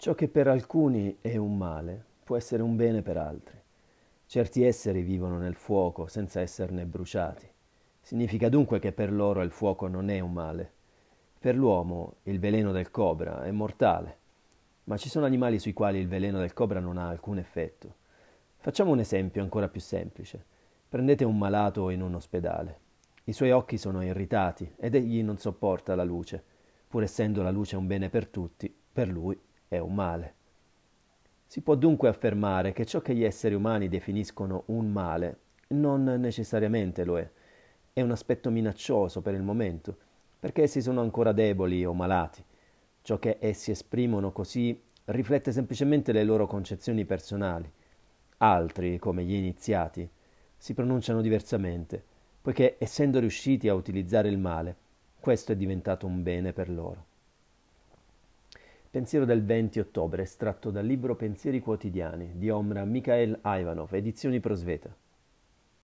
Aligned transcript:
Ciò 0.00 0.14
che 0.14 0.28
per 0.28 0.46
alcuni 0.46 1.18
è 1.20 1.36
un 1.38 1.56
male 1.56 2.04
può 2.22 2.36
essere 2.36 2.62
un 2.62 2.76
bene 2.76 3.02
per 3.02 3.16
altri. 3.16 3.60
Certi 4.26 4.62
esseri 4.62 5.02
vivono 5.02 5.38
nel 5.38 5.56
fuoco 5.56 6.06
senza 6.06 6.40
esserne 6.40 6.86
bruciati. 6.86 7.44
Significa 8.00 8.48
dunque 8.48 8.78
che 8.78 8.92
per 8.92 9.12
loro 9.12 9.42
il 9.42 9.50
fuoco 9.50 9.88
non 9.88 10.08
è 10.08 10.20
un 10.20 10.32
male. 10.32 10.70
Per 11.40 11.56
l'uomo 11.56 12.18
il 12.22 12.38
veleno 12.38 12.70
del 12.70 12.92
cobra 12.92 13.42
è 13.42 13.50
mortale, 13.50 14.18
ma 14.84 14.96
ci 14.96 15.08
sono 15.08 15.26
animali 15.26 15.58
sui 15.58 15.72
quali 15.72 15.98
il 15.98 16.06
veleno 16.06 16.38
del 16.38 16.52
cobra 16.52 16.78
non 16.78 16.96
ha 16.96 17.08
alcun 17.08 17.38
effetto. 17.38 17.96
Facciamo 18.58 18.92
un 18.92 19.00
esempio 19.00 19.42
ancora 19.42 19.66
più 19.66 19.80
semplice. 19.80 20.44
Prendete 20.88 21.24
un 21.24 21.36
malato 21.36 21.90
in 21.90 22.02
un 22.02 22.14
ospedale. 22.14 22.78
I 23.24 23.32
suoi 23.32 23.50
occhi 23.50 23.76
sono 23.76 24.04
irritati 24.04 24.74
ed 24.76 24.94
egli 24.94 25.24
non 25.24 25.38
sopporta 25.38 25.96
la 25.96 26.04
luce. 26.04 26.40
Pur 26.86 27.02
essendo 27.02 27.42
la 27.42 27.50
luce 27.50 27.74
un 27.74 27.88
bene 27.88 28.08
per 28.08 28.28
tutti, 28.28 28.72
per 28.92 29.08
lui 29.08 29.36
è 29.68 29.78
un 29.78 29.94
male. 29.94 30.34
Si 31.46 31.60
può 31.60 31.74
dunque 31.76 32.08
affermare 32.08 32.72
che 32.72 32.84
ciò 32.84 33.00
che 33.00 33.14
gli 33.14 33.24
esseri 33.24 33.54
umani 33.54 33.88
definiscono 33.88 34.64
un 34.66 34.90
male 34.90 35.38
non 35.68 36.04
necessariamente 36.04 37.04
lo 37.04 37.18
è. 37.18 37.30
È 37.92 38.00
un 38.00 38.10
aspetto 38.10 38.50
minaccioso 38.50 39.20
per 39.20 39.34
il 39.34 39.42
momento, 39.42 39.96
perché 40.38 40.62
essi 40.62 40.80
sono 40.80 41.00
ancora 41.00 41.32
deboli 41.32 41.84
o 41.84 41.92
malati. 41.92 42.44
Ciò 43.02 43.18
che 43.18 43.38
essi 43.40 43.70
esprimono 43.70 44.32
così 44.32 44.80
riflette 45.06 45.52
semplicemente 45.52 46.12
le 46.12 46.24
loro 46.24 46.46
concezioni 46.46 47.04
personali. 47.04 47.70
Altri, 48.38 48.98
come 48.98 49.24
gli 49.24 49.34
iniziati, 49.34 50.08
si 50.56 50.74
pronunciano 50.74 51.20
diversamente, 51.20 52.02
poiché 52.40 52.76
essendo 52.78 53.18
riusciti 53.18 53.68
a 53.68 53.74
utilizzare 53.74 54.28
il 54.28 54.38
male, 54.38 54.76
questo 55.18 55.52
è 55.52 55.56
diventato 55.56 56.06
un 56.06 56.22
bene 56.22 56.52
per 56.52 56.68
loro. 56.68 57.06
Pensiero 58.98 59.24
del 59.24 59.44
20 59.44 59.78
ottobre, 59.78 60.24
estratto 60.24 60.72
dal 60.72 60.84
libro 60.84 61.14
Pensieri 61.14 61.60
quotidiani 61.60 62.32
di 62.34 62.50
Omra 62.50 62.84
Mikhail 62.84 63.38
Ivanov, 63.44 63.94
edizioni 63.94 64.40
Prosveta. 64.40 64.92